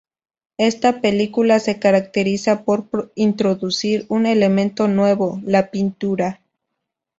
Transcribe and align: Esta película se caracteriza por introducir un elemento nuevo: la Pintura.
Esta 0.57 0.99
película 0.99 1.59
se 1.59 1.77
caracteriza 1.77 2.63
por 2.63 3.11
introducir 3.13 4.07
un 4.09 4.25
elemento 4.25 4.87
nuevo: 4.87 5.39
la 5.45 5.69
Pintura. 5.69 6.41